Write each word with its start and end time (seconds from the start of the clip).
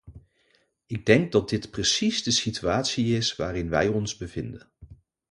Ik 0.85 1.05
denk 1.05 1.31
dat 1.31 1.49
dit 1.49 1.71
precies 1.71 2.23
de 2.23 2.31
situatie 2.31 3.17
is 3.17 3.35
waarin 3.35 3.69
wij 3.69 3.87
ons 3.87 4.17
bevinden. 4.17 4.69